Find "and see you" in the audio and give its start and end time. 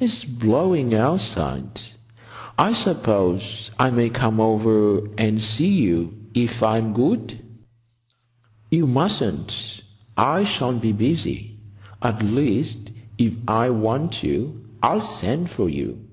5.16-6.12